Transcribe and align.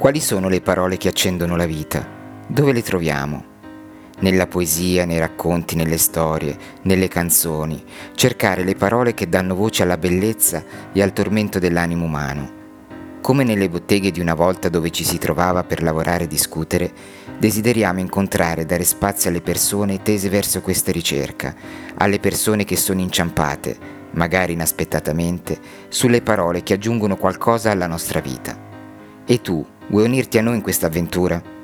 Quali 0.00 0.18
sono 0.18 0.48
le 0.48 0.62
parole 0.62 0.96
che 0.96 1.08
accendono 1.08 1.56
la 1.56 1.66
vita? 1.66 2.08
Dove 2.46 2.72
le 2.72 2.80
troviamo? 2.80 3.44
Nella 4.20 4.46
poesia, 4.46 5.04
nei 5.04 5.18
racconti, 5.18 5.76
nelle 5.76 5.98
storie, 5.98 6.56
nelle 6.84 7.06
canzoni, 7.06 7.84
cercare 8.14 8.64
le 8.64 8.74
parole 8.74 9.12
che 9.12 9.28
danno 9.28 9.54
voce 9.54 9.82
alla 9.82 9.98
bellezza 9.98 10.64
e 10.90 11.02
al 11.02 11.12
tormento 11.12 11.58
dell'animo 11.58 12.06
umano. 12.06 12.50
Come 13.20 13.44
nelle 13.44 13.68
botteghe 13.68 14.10
di 14.10 14.20
una 14.20 14.32
volta 14.32 14.70
dove 14.70 14.88
ci 14.88 15.04
si 15.04 15.18
trovava 15.18 15.64
per 15.64 15.82
lavorare 15.82 16.24
e 16.24 16.28
discutere, 16.28 16.90
desideriamo 17.38 18.00
incontrare 18.00 18.62
e 18.62 18.64
dare 18.64 18.84
spazio 18.84 19.28
alle 19.28 19.42
persone 19.42 20.00
tese 20.00 20.30
verso 20.30 20.62
questa 20.62 20.92
ricerca, 20.92 21.54
alle 21.96 22.20
persone 22.20 22.64
che 22.64 22.78
sono 22.78 23.00
inciampate, 23.00 23.76
magari 24.12 24.54
inaspettatamente, 24.54 25.60
sulle 25.88 26.22
parole 26.22 26.62
che 26.62 26.72
aggiungono 26.72 27.18
qualcosa 27.18 27.70
alla 27.70 27.86
nostra 27.86 28.20
vita. 28.20 28.68
E 29.26 29.42
tu, 29.42 29.64
vuoi 29.90 30.04
unirti 30.04 30.38
a 30.38 30.42
noi 30.42 30.56
in 30.56 30.62
questa 30.62 30.86
avventura? 30.86 31.59